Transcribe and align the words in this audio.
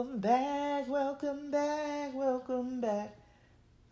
Welcome 0.00 0.20
back, 0.20 0.88
welcome 0.88 1.50
back, 1.50 2.14
welcome 2.14 2.80
back. 2.80 3.14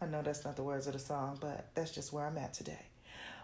I 0.01 0.07
know 0.07 0.23
that's 0.23 0.43
not 0.43 0.57
the 0.57 0.63
words 0.63 0.87
of 0.87 0.95
the 0.95 0.99
song, 0.99 1.37
but 1.39 1.69
that's 1.75 1.91
just 1.91 2.15
where 2.15 2.25
I'm 2.25 2.39
at 2.39 2.55
today. 2.55 2.81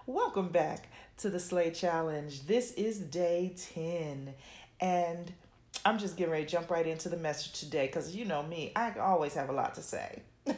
Welcome 0.07 0.49
back 0.49 0.89
to 1.19 1.29
the 1.29 1.39
Slay 1.39 1.73
Challenge. 1.73 2.47
This 2.47 2.73
is 2.73 3.01
day 3.01 3.55
10, 3.75 4.33
and 4.81 5.31
I'm 5.85 5.99
just 5.99 6.17
getting 6.17 6.33
ready 6.33 6.47
to 6.47 6.51
jump 6.51 6.71
right 6.71 6.87
into 6.87 7.11
the 7.11 7.19
message 7.19 7.53
today 7.53 7.85
because 7.85 8.17
you 8.17 8.25
know 8.25 8.43
me, 8.43 8.73
I 8.75 8.95
always 8.99 9.35
have 9.35 9.51
a 9.51 9.53
lot 9.53 9.75
to 9.75 9.83
say. 9.83 10.23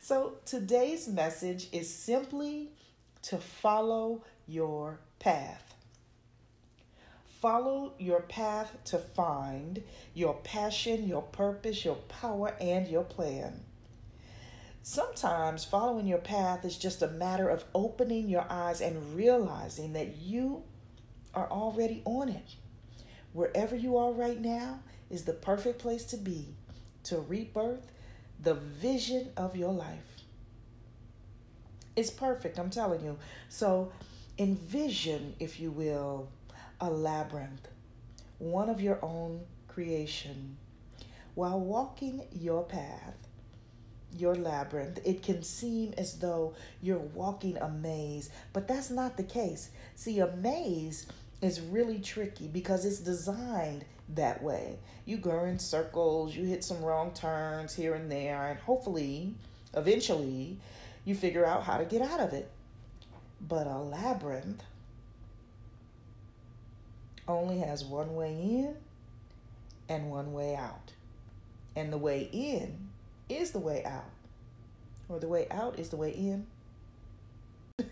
so, 0.00 0.38
today's 0.44 1.06
message 1.06 1.68
is 1.70 1.88
simply 1.88 2.70
to 3.22 3.36
follow 3.36 4.24
your 4.48 4.98
path. 5.20 5.76
Follow 7.40 7.92
your 7.98 8.22
path 8.22 8.76
to 8.86 8.98
find 8.98 9.82
your 10.12 10.34
passion, 10.34 11.06
your 11.06 11.22
purpose, 11.22 11.84
your 11.84 11.94
power, 11.94 12.54
and 12.60 12.88
your 12.88 13.04
plan. 13.04 13.60
Sometimes 14.82 15.64
following 15.64 16.06
your 16.06 16.18
path 16.18 16.64
is 16.64 16.76
just 16.76 17.02
a 17.02 17.08
matter 17.08 17.48
of 17.48 17.64
opening 17.74 18.28
your 18.28 18.46
eyes 18.50 18.80
and 18.80 19.14
realizing 19.14 19.92
that 19.92 20.16
you 20.16 20.64
are 21.34 21.48
already 21.50 22.02
on 22.04 22.28
it. 22.28 22.56
Wherever 23.32 23.76
you 23.76 23.96
are 23.98 24.10
right 24.10 24.40
now 24.40 24.80
is 25.10 25.24
the 25.24 25.32
perfect 25.32 25.78
place 25.78 26.04
to 26.04 26.16
be 26.16 26.46
to 27.04 27.20
rebirth 27.20 27.92
the 28.42 28.54
vision 28.54 29.30
of 29.36 29.56
your 29.56 29.72
life. 29.72 30.22
It's 31.94 32.10
perfect, 32.10 32.58
I'm 32.58 32.70
telling 32.70 33.04
you. 33.04 33.18
So 33.48 33.92
envision, 34.38 35.34
if 35.38 35.60
you 35.60 35.70
will, 35.70 36.28
a 36.80 36.90
labyrinth, 36.90 37.68
one 38.38 38.68
of 38.68 38.80
your 38.80 38.98
own 39.02 39.40
creation. 39.66 40.56
While 41.34 41.60
walking 41.60 42.22
your 42.32 42.62
path, 42.64 43.16
your 44.16 44.34
labyrinth, 44.34 45.00
it 45.04 45.22
can 45.22 45.42
seem 45.42 45.94
as 45.98 46.18
though 46.18 46.54
you're 46.82 46.98
walking 46.98 47.56
a 47.56 47.68
maze, 47.68 48.30
but 48.52 48.68
that's 48.68 48.90
not 48.90 49.16
the 49.16 49.22
case. 49.22 49.70
See, 49.94 50.18
a 50.20 50.28
maze 50.28 51.06
is 51.40 51.60
really 51.60 51.98
tricky 51.98 52.48
because 52.48 52.84
it's 52.84 52.98
designed 53.00 53.84
that 54.14 54.42
way. 54.42 54.78
You 55.04 55.18
go 55.18 55.44
in 55.44 55.58
circles, 55.58 56.34
you 56.34 56.44
hit 56.44 56.64
some 56.64 56.82
wrong 56.82 57.12
turns 57.12 57.74
here 57.74 57.94
and 57.94 58.10
there, 58.10 58.48
and 58.48 58.58
hopefully, 58.58 59.34
eventually, 59.74 60.58
you 61.04 61.14
figure 61.14 61.44
out 61.44 61.64
how 61.64 61.78
to 61.78 61.84
get 61.84 62.02
out 62.02 62.20
of 62.20 62.32
it. 62.32 62.50
But 63.40 63.66
a 63.66 63.78
labyrinth 63.78 64.62
only 67.28 67.58
has 67.58 67.84
one 67.84 68.14
way 68.14 68.32
in 68.32 68.74
and 69.88 70.10
one 70.10 70.32
way 70.32 70.56
out. 70.56 70.92
And 71.76 71.92
the 71.92 71.98
way 71.98 72.28
in 72.32 72.88
is 73.28 73.52
the 73.52 73.58
way 73.58 73.84
out, 73.84 74.10
or 75.08 75.20
the 75.20 75.28
way 75.28 75.46
out 75.50 75.78
is 75.78 75.90
the 75.90 75.96
way 75.96 76.10
in. 76.10 76.46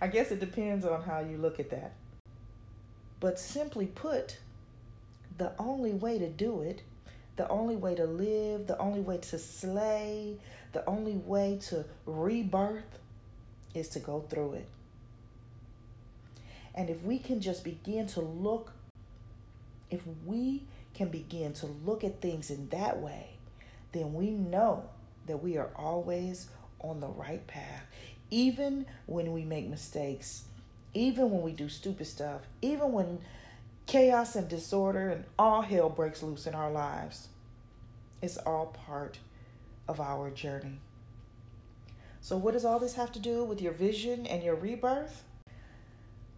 I 0.00 0.08
guess 0.08 0.30
it 0.30 0.40
depends 0.40 0.84
on 0.84 1.02
how 1.02 1.20
you 1.20 1.38
look 1.38 1.60
at 1.60 1.70
that. 1.70 1.92
But 3.20 3.38
simply 3.38 3.86
put, 3.86 4.38
the 5.38 5.52
only 5.58 5.92
way 5.92 6.18
to 6.18 6.28
do 6.28 6.62
it, 6.62 6.82
the 7.36 7.48
only 7.48 7.76
way 7.76 7.94
to 7.94 8.04
live, 8.04 8.66
the 8.66 8.78
only 8.78 9.00
way 9.00 9.18
to 9.18 9.38
slay, 9.38 10.36
the 10.72 10.84
only 10.86 11.16
way 11.16 11.58
to 11.68 11.84
rebirth 12.06 12.98
is 13.74 13.88
to 13.90 14.00
go 14.00 14.24
through 14.28 14.54
it. 14.54 14.68
And 16.74 16.90
if 16.90 17.02
we 17.02 17.18
can 17.18 17.40
just 17.40 17.64
begin 17.64 18.06
to 18.08 18.20
look, 18.20 18.72
if 19.90 20.02
we 20.24 20.62
can 20.94 21.08
begin 21.08 21.52
to 21.54 21.66
look 21.66 22.04
at 22.04 22.20
things 22.20 22.50
in 22.50 22.68
that 22.70 23.00
way, 23.00 23.30
then 23.92 24.14
we 24.14 24.30
know 24.30 24.84
that 25.26 25.42
we 25.42 25.56
are 25.56 25.70
always 25.76 26.48
on 26.80 27.00
the 27.00 27.08
right 27.08 27.46
path. 27.46 27.82
Even 28.30 28.86
when 29.06 29.32
we 29.32 29.44
make 29.44 29.68
mistakes, 29.68 30.44
even 30.92 31.30
when 31.30 31.42
we 31.42 31.52
do 31.52 31.68
stupid 31.68 32.06
stuff, 32.06 32.42
even 32.62 32.92
when 32.92 33.20
chaos 33.86 34.34
and 34.34 34.48
disorder 34.48 35.10
and 35.10 35.24
all 35.38 35.62
hell 35.62 35.88
breaks 35.88 36.22
loose 36.22 36.46
in 36.46 36.54
our 36.54 36.70
lives, 36.70 37.28
it's 38.22 38.36
all 38.38 38.66
part 38.86 39.18
of 39.86 40.00
our 40.00 40.30
journey. 40.30 40.80
So, 42.20 42.36
what 42.36 42.54
does 42.54 42.64
all 42.64 42.78
this 42.78 42.94
have 42.94 43.12
to 43.12 43.18
do 43.18 43.44
with 43.44 43.60
your 43.60 43.72
vision 43.72 44.26
and 44.26 44.42
your 44.42 44.54
rebirth? 44.54 45.24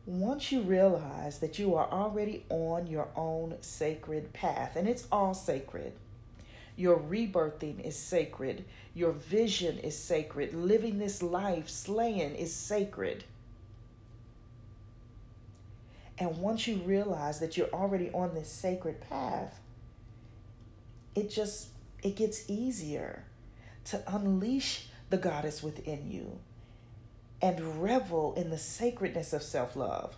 Once 0.06 0.53
you 0.53 0.61
realize 0.61 1.41
that 1.41 1.59
you 1.59 1.75
are 1.75 1.91
already 1.91 2.44
on 2.49 2.87
your 2.87 3.09
own 3.17 3.56
sacred 3.61 4.33
path, 4.33 4.77
and 4.77 4.89
it's 4.89 5.06
all 5.11 5.34
sacred, 5.34 5.93
your 6.77 6.97
rebirthing 6.97 7.84
is 7.84 7.97
sacred, 7.99 8.65
your 8.95 9.11
vision 9.11 9.78
is 9.78 9.99
sacred, 9.99 10.55
living 10.55 10.99
this 10.99 11.22
life, 11.22 11.69
slaying 11.69 12.37
is 12.37 12.55
sacred. 12.55 13.25
And 16.19 16.39
once 16.39 16.66
you 16.69 16.77
realize 16.77 17.41
that 17.41 17.56
you're 17.56 17.69
already 17.72 18.11
on 18.12 18.33
this 18.34 18.49
sacred 18.49 19.00
path, 19.00 19.61
it 21.15 21.31
just 21.31 21.69
it 22.03 22.15
gets 22.15 22.49
easier 22.49 23.25
to 23.87 24.03
unleash 24.06 24.87
the 25.11 25.16
goddess 25.16 25.62
within 25.62 26.11
you 26.11 26.39
and 27.43 27.83
revel 27.83 28.35
in 28.35 28.51
the 28.51 28.59
sacredness 28.59 29.33
of 29.33 29.43
self 29.43 29.77
love. 29.77 30.17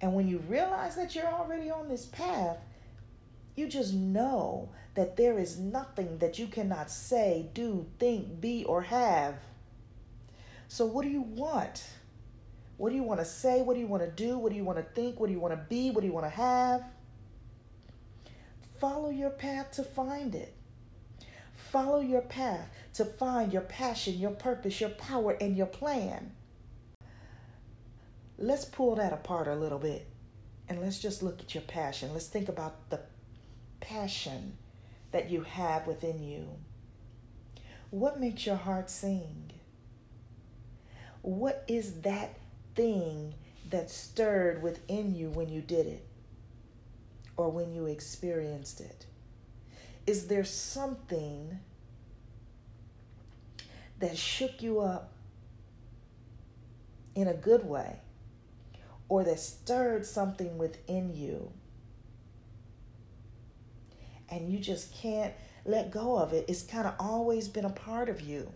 And 0.00 0.14
when 0.14 0.28
you 0.28 0.38
realize 0.38 0.96
that 0.96 1.14
you're 1.14 1.26
already 1.26 1.70
on 1.70 1.88
this 1.88 2.06
path, 2.06 2.58
you 3.56 3.68
just 3.68 3.94
know 3.94 4.68
that 4.94 5.16
there 5.16 5.38
is 5.38 5.58
nothing 5.58 6.18
that 6.18 6.38
you 6.38 6.46
cannot 6.46 6.90
say, 6.90 7.48
do, 7.54 7.86
think, 7.98 8.40
be, 8.40 8.64
or 8.64 8.82
have. 8.82 9.36
So, 10.68 10.86
what 10.86 11.04
do 11.04 11.10
you 11.10 11.22
want? 11.22 11.84
What 12.76 12.90
do 12.90 12.96
you 12.96 13.02
want 13.02 13.20
to 13.20 13.26
say? 13.26 13.62
What 13.62 13.74
do 13.74 13.80
you 13.80 13.86
want 13.86 14.02
to 14.02 14.10
do? 14.10 14.38
What 14.38 14.50
do 14.50 14.56
you 14.56 14.64
want 14.64 14.78
to 14.78 14.84
think? 14.84 15.20
What 15.20 15.28
do 15.28 15.32
you 15.32 15.40
want 15.40 15.54
to 15.54 15.64
be? 15.68 15.90
What 15.90 16.00
do 16.00 16.06
you 16.06 16.12
want 16.12 16.26
to 16.26 16.30
have? 16.30 16.84
Follow 18.78 19.10
your 19.10 19.30
path 19.30 19.70
to 19.72 19.84
find 19.84 20.34
it. 20.34 20.52
Follow 21.74 21.98
your 21.98 22.20
path 22.20 22.70
to 22.92 23.04
find 23.04 23.52
your 23.52 23.62
passion, 23.62 24.16
your 24.16 24.30
purpose, 24.30 24.80
your 24.80 24.90
power, 24.90 25.32
and 25.40 25.56
your 25.56 25.66
plan. 25.66 26.30
Let's 28.38 28.64
pull 28.64 28.94
that 28.94 29.12
apart 29.12 29.48
a 29.48 29.56
little 29.56 29.80
bit 29.80 30.06
and 30.68 30.80
let's 30.80 31.00
just 31.00 31.20
look 31.20 31.40
at 31.40 31.52
your 31.52 31.64
passion. 31.64 32.12
Let's 32.12 32.28
think 32.28 32.48
about 32.48 32.90
the 32.90 33.00
passion 33.80 34.56
that 35.10 35.28
you 35.30 35.40
have 35.42 35.88
within 35.88 36.22
you. 36.22 36.46
What 37.90 38.20
makes 38.20 38.46
your 38.46 38.54
heart 38.54 38.88
sing? 38.88 39.50
What 41.22 41.64
is 41.66 42.02
that 42.02 42.38
thing 42.76 43.34
that 43.70 43.90
stirred 43.90 44.62
within 44.62 45.12
you 45.12 45.28
when 45.28 45.48
you 45.48 45.60
did 45.60 45.88
it 45.88 46.06
or 47.36 47.50
when 47.50 47.74
you 47.74 47.86
experienced 47.86 48.80
it? 48.80 49.06
Is 50.06 50.26
there 50.26 50.44
something 50.44 51.58
that 54.00 54.18
shook 54.18 54.62
you 54.62 54.80
up 54.80 55.12
in 57.14 57.26
a 57.26 57.34
good 57.34 57.64
way 57.64 58.00
or 59.08 59.24
that 59.24 59.40
stirred 59.40 60.04
something 60.04 60.58
within 60.58 61.14
you 61.14 61.52
and 64.28 64.50
you 64.50 64.58
just 64.58 64.94
can't 64.94 65.32
let 65.64 65.90
go 65.90 66.18
of 66.18 66.32
it? 66.32 66.44
It's 66.48 66.62
kind 66.62 66.86
of 66.86 66.94
always 66.98 67.48
been 67.48 67.64
a 67.64 67.70
part 67.70 68.08
of 68.08 68.20
you. 68.20 68.52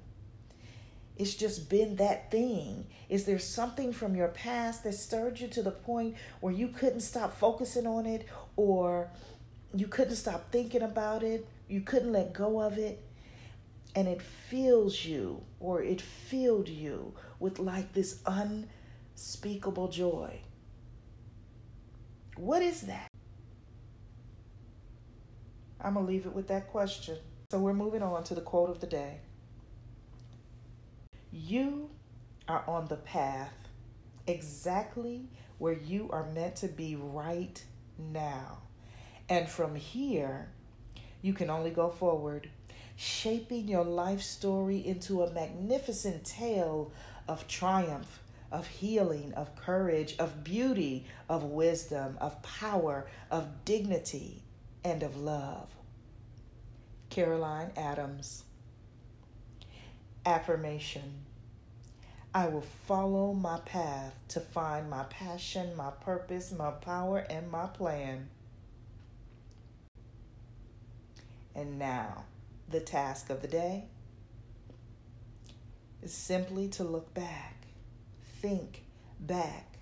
It's 1.17 1.35
just 1.35 1.69
been 1.69 1.97
that 1.97 2.31
thing. 2.31 2.87
Is 3.09 3.25
there 3.25 3.41
something 3.41 3.93
from 3.93 4.15
your 4.15 4.29
past 4.29 4.85
that 4.85 4.95
stirred 4.95 5.41
you 5.41 5.49
to 5.49 5.63
the 5.63 5.73
point 5.73 6.15
where 6.41 6.53
you 6.53 6.69
couldn't 6.69 7.01
stop 7.01 7.37
focusing 7.37 7.87
on 7.87 8.07
it 8.07 8.27
or 8.55 9.11
you 9.75 9.87
couldn't 9.87 10.17
stop 10.17 10.51
thinking 10.51 10.83
about 10.83 11.23
it, 11.23 11.47
you 11.69 11.81
couldn't 11.81 12.13
let 12.13 12.33
go 12.33 12.61
of 12.61 12.79
it, 12.79 13.05
and 13.95 14.09
it 14.09 14.23
fills 14.23 15.05
you 15.05 15.43
or 15.61 15.83
it 15.83 16.01
filled 16.01 16.69
you 16.69 17.15
with 17.39 17.59
like 17.59 17.93
this 17.93 18.21
unspeakable 18.27 19.89
joy. 19.89 20.41
What 22.37 22.63
is 22.63 22.83
that? 22.83 23.09
I'm 25.81 25.95
going 25.95 26.07
to 26.07 26.13
leave 26.13 26.27
it 26.27 26.33
with 26.33 26.49
that 26.49 26.69
question. 26.69 27.19
So 27.51 27.59
we're 27.59 27.73
moving 27.73 28.03
on 28.03 28.25
to 28.25 28.35
the 28.35 28.41
quote 28.41 28.71
of 28.71 28.81
the 28.81 28.87
day. 28.87 29.21
You 31.33 31.91
are 32.47 32.65
on 32.67 32.87
the 32.89 32.97
path 32.97 33.53
exactly 34.27 35.29
where 35.59 35.73
you 35.73 36.09
are 36.13 36.31
meant 36.31 36.57
to 36.57 36.69
be 36.69 36.97
right 36.97 37.63
now. 37.99 38.59
And 39.29 39.49
from 39.49 39.75
here, 39.75 40.49
you 41.21 41.33
can 41.33 41.51
only 41.51 41.71
go 41.71 41.91
forward, 41.91 42.49
shaping 42.97 43.69
your 43.69 43.85
life 43.85 44.23
story 44.23 44.85
into 44.85 45.23
a 45.23 45.33
magnificent 45.33 46.25
tale 46.25 46.93
of 47.29 47.47
triumph, 47.47 48.21
of 48.51 48.67
healing, 48.67 49.35
of 49.35 49.55
courage, 49.55 50.17
of 50.19 50.43
beauty, 50.43 51.05
of 51.29 51.45
wisdom, 51.45 52.17
of 52.21 52.43
power, 52.43 53.07
of 53.31 53.65
dignity, 53.65 54.43
and 54.83 55.03
of 55.03 55.17
love. 55.17 55.69
Caroline 57.11 57.73
Adams. 57.77 58.45
Affirmation 60.25 61.25
I 62.35 62.47
will 62.49 62.65
follow 62.87 63.33
my 63.33 63.59
path 63.61 64.15
to 64.29 64.41
find 64.41 64.91
my 64.91 65.05
passion, 65.05 65.75
my 65.75 65.91
purpose, 65.91 66.53
my 66.53 66.71
power, 66.71 67.19
and 67.31 67.51
my 67.51 67.67
plan. 67.67 68.29
And 71.59 71.77
now, 71.77 72.23
the 72.69 72.79
task 72.79 73.31
of 73.31 73.43
the 73.43 73.49
day 73.49 73.87
is 76.01 76.15
simply 76.15 76.69
to 76.69 76.85
look 76.85 77.13
back, 77.15 77.67
think 78.41 78.85
back, 79.19 79.79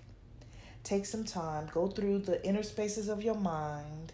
take 0.83 1.05
some 1.05 1.23
time, 1.23 1.69
go 1.71 1.87
through 1.87 2.17
the 2.19 2.43
inner 2.43 2.63
spaces 2.63 3.09
of 3.09 3.21
your 3.21 3.35
mind, 3.35 4.11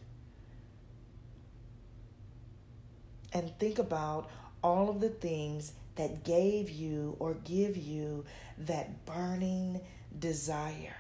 and 3.31 3.57
think 3.60 3.80
about 3.80 4.30
all 4.62 4.89
of 4.89 5.00
the 5.00 5.07
things 5.07 5.71
that 5.95 6.25
gave 6.25 6.69
you 6.69 7.15
or 7.18 7.33
give 7.45 7.77
you 7.77 8.25
that 8.57 9.06
burning 9.06 9.80
desire, 10.19 10.98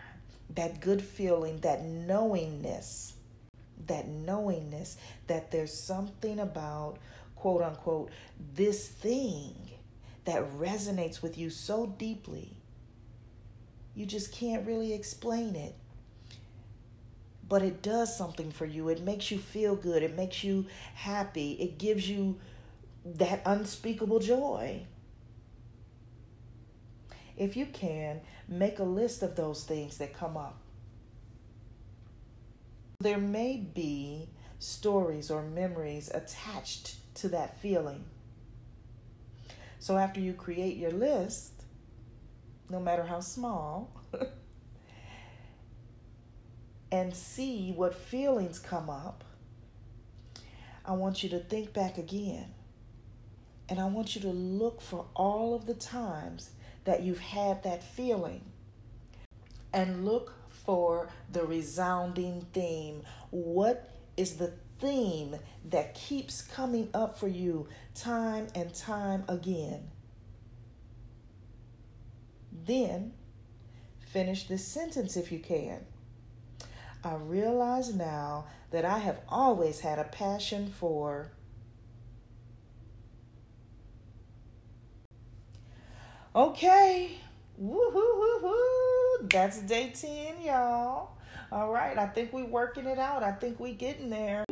that 0.51 0.79
good 0.79 1.01
feeling, 1.01 1.59
that 1.59 1.83
knowingness, 1.83 3.12
that 3.87 4.07
knowingness 4.07 4.97
that 5.27 5.51
there's 5.51 5.73
something 5.73 6.39
about, 6.39 6.97
quote 7.35 7.61
unquote, 7.61 8.11
this 8.55 8.87
thing 8.87 9.55
that 10.25 10.57
resonates 10.57 11.21
with 11.21 11.37
you 11.37 11.49
so 11.49 11.85
deeply. 11.85 12.57
You 13.95 14.05
just 14.05 14.31
can't 14.31 14.65
really 14.65 14.93
explain 14.93 15.55
it. 15.55 15.75
But 17.47 17.61
it 17.61 17.81
does 17.81 18.17
something 18.17 18.51
for 18.51 18.65
you. 18.65 18.89
It 18.89 19.01
makes 19.01 19.29
you 19.29 19.37
feel 19.37 19.75
good. 19.75 20.01
It 20.01 20.15
makes 20.15 20.43
you 20.43 20.65
happy. 20.95 21.51
It 21.53 21.77
gives 21.77 22.09
you 22.09 22.39
that 23.05 23.41
unspeakable 23.45 24.19
joy. 24.19 24.85
If 27.35 27.57
you 27.57 27.65
can, 27.65 28.21
make 28.47 28.79
a 28.79 28.83
list 28.83 29.23
of 29.23 29.35
those 29.35 29.63
things 29.63 29.97
that 29.97 30.13
come 30.13 30.37
up. 30.37 30.62
There 33.03 33.17
may 33.17 33.57
be 33.57 34.29
stories 34.59 35.29
or 35.29 35.41
memories 35.43 36.09
attached 36.13 36.95
to 37.15 37.27
that 37.27 37.59
feeling. 37.59 38.05
So 39.77 39.97
after 39.97 40.21
you 40.21 40.31
create 40.31 40.77
your 40.77 40.91
list, 40.91 41.51
no 42.69 42.79
matter 42.79 43.03
how 43.03 43.19
small, 43.19 43.91
and 46.93 47.13
see 47.13 47.73
what 47.75 47.93
feelings 47.93 48.57
come 48.57 48.89
up, 48.89 49.25
I 50.85 50.93
want 50.93 51.23
you 51.23 51.29
to 51.31 51.39
think 51.39 51.73
back 51.73 51.97
again. 51.97 52.53
And 53.67 53.81
I 53.81 53.85
want 53.87 54.15
you 54.15 54.21
to 54.21 54.29
look 54.29 54.79
for 54.79 55.07
all 55.13 55.53
of 55.55 55.65
the 55.65 55.73
times 55.73 56.51
that 56.85 57.03
you've 57.03 57.19
had 57.19 57.63
that 57.63 57.83
feeling 57.83 58.45
and 59.73 60.05
look 60.05 60.35
for 60.65 61.09
the 61.31 61.45
resounding 61.45 62.45
theme. 62.53 63.03
What 63.31 63.89
is 64.17 64.37
the 64.37 64.53
theme 64.79 65.35
that 65.69 65.95
keeps 65.95 66.41
coming 66.41 66.89
up 66.93 67.19
for 67.19 67.27
you 67.27 67.67
time 67.95 68.47
and 68.55 68.73
time 68.73 69.23
again? 69.27 69.91
Then 72.51 73.13
finish 74.07 74.47
this 74.47 74.65
sentence 74.65 75.17
if 75.17 75.31
you 75.31 75.39
can. 75.39 75.85
I 77.03 77.15
realize 77.15 77.93
now 77.93 78.45
that 78.71 78.85
I 78.85 78.99
have 78.99 79.19
always 79.27 79.81
had 79.81 79.99
a 79.99 80.05
passion 80.05 80.67
for 80.67 81.31
Okay. 86.35 87.11
Woo-hoo-hoo-hoo. 87.57 89.02
That's 89.23 89.61
day 89.61 89.93
10, 89.95 90.41
y'all. 90.43 91.11
All 91.51 91.71
right. 91.71 91.97
I 91.97 92.07
think 92.07 92.33
we 92.33 92.43
working 92.43 92.85
it 92.85 92.99
out. 92.99 93.23
I 93.23 93.31
think 93.31 93.59
we 93.59 93.71
getting 93.71 94.09
there. 94.09 94.43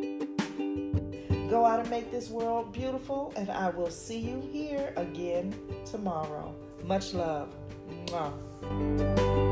Go 1.49 1.65
out 1.65 1.81
and 1.81 1.89
make 1.89 2.09
this 2.09 2.29
world 2.29 2.71
beautiful, 2.71 3.33
and 3.35 3.49
I 3.49 3.69
will 3.69 3.91
see 3.91 4.19
you 4.19 4.41
here 4.53 4.93
again 4.95 5.53
tomorrow. 5.85 6.55
Much 6.85 7.13
love. 7.13 7.53
Mwah. 8.05 9.50